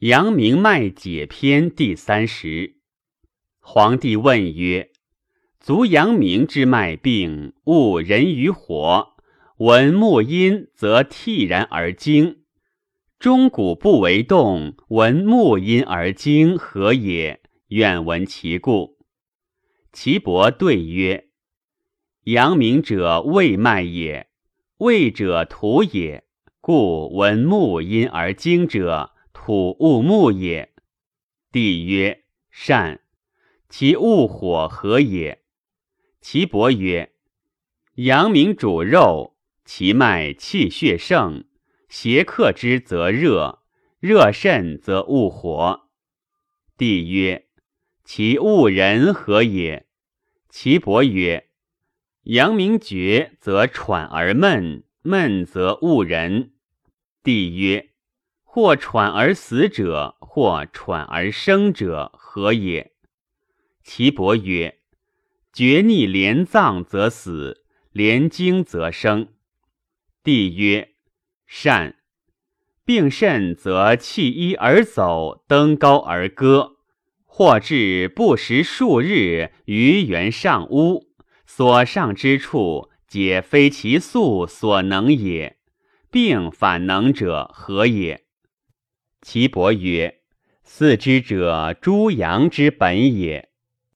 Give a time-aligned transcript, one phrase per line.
[0.00, 2.76] 阳明脉解篇第三十。
[3.58, 4.92] 皇帝问曰
[5.60, 9.08] ：“足阳明之脉病，恶人于火，
[9.58, 12.36] 闻木阴则惕然而惊；
[13.18, 17.42] 中骨不为动，闻木阴而惊，何也？
[17.68, 18.96] 愿闻其故。”
[19.92, 21.26] 岐伯对曰
[22.24, 24.28] ：“阳明者胃脉也，
[24.78, 26.24] 胃者土也，
[26.62, 29.10] 故闻木阴而惊者。”
[29.50, 30.72] 土勿木也。
[31.50, 33.00] 帝曰：善。
[33.68, 35.42] 其物火何也？
[36.20, 37.14] 岐伯曰：
[37.96, 41.46] 阳明主肉，其脉气血盛，
[41.88, 43.64] 邪克之则热，
[43.98, 45.88] 热甚则物火。
[46.76, 47.48] 帝曰：
[48.04, 49.88] 其物人何也？
[50.48, 51.48] 岐伯曰：
[52.22, 56.52] 阳明绝则喘而闷，闷则物人。
[57.24, 57.89] 帝曰。
[58.52, 62.90] 或喘而死者，或喘而生者，何也？
[63.84, 64.80] 岐伯曰：
[65.52, 69.28] 绝逆连脏则死，连经则生。
[70.24, 70.94] 帝曰：
[71.46, 71.94] 善。
[72.84, 76.72] 病甚则弃衣而走，登高而歌，
[77.24, 81.06] 或至不食数日，于原上屋，
[81.46, 85.56] 所上之处，皆非其素所能也。
[86.10, 88.24] 病反能者，何也？
[89.22, 90.20] 岐伯曰
[90.64, 93.50] ：“四肢者，诸阳之本也。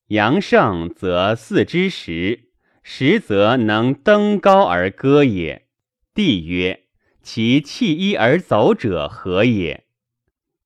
[0.08, 2.50] 阳盛则四肢实，
[2.82, 5.66] 实则能登高而歌也。”
[6.14, 6.84] 帝曰
[7.22, 9.84] ：“其弃衣而走者何也？”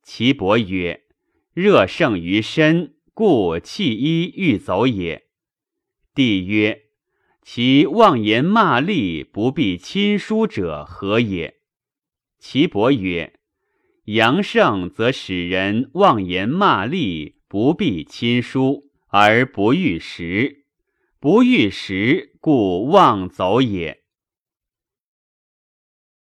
[0.02, 1.04] 岐伯曰
[1.54, 5.26] ：“热盛于身，故弃衣欲走也。”
[6.16, 6.82] 帝曰
[7.42, 11.58] ：“其妄言骂詈，不必亲疏者何也？”
[12.40, 13.37] 岐伯曰：
[14.08, 20.64] 阳盛则使人妄言骂詈，不必亲疏，而不遇时；
[21.20, 24.00] 不遇时，故妄走也。